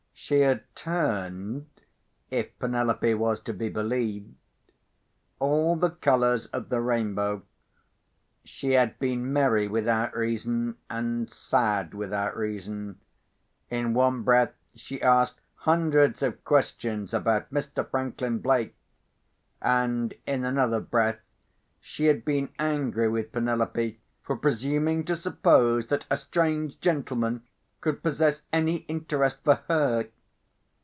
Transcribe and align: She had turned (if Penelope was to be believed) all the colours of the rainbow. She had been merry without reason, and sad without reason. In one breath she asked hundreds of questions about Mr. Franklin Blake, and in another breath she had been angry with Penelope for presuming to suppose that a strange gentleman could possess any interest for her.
She 0.23 0.41
had 0.41 0.63
turned 0.75 1.65
(if 2.29 2.57
Penelope 2.59 3.15
was 3.15 3.41
to 3.41 3.53
be 3.53 3.69
believed) 3.69 4.35
all 5.39 5.75
the 5.75 5.89
colours 5.89 6.45
of 6.45 6.69
the 6.69 6.79
rainbow. 6.79 7.41
She 8.43 8.73
had 8.73 8.99
been 8.99 9.33
merry 9.33 9.67
without 9.67 10.15
reason, 10.15 10.77
and 10.91 11.27
sad 11.27 11.95
without 11.95 12.37
reason. 12.37 12.99
In 13.71 13.95
one 13.95 14.21
breath 14.21 14.53
she 14.75 15.01
asked 15.01 15.41
hundreds 15.55 16.21
of 16.21 16.45
questions 16.45 17.15
about 17.15 17.51
Mr. 17.51 17.85
Franklin 17.89 18.37
Blake, 18.37 18.75
and 19.59 20.13
in 20.27 20.45
another 20.45 20.79
breath 20.79 21.19
she 21.79 22.05
had 22.05 22.23
been 22.23 22.49
angry 22.59 23.09
with 23.09 23.31
Penelope 23.31 23.99
for 24.21 24.37
presuming 24.37 25.03
to 25.05 25.15
suppose 25.15 25.87
that 25.87 26.05
a 26.11 26.15
strange 26.15 26.79
gentleman 26.79 27.41
could 27.81 28.03
possess 28.03 28.43
any 28.53 28.75
interest 28.87 29.43
for 29.43 29.55
her. 29.67 30.07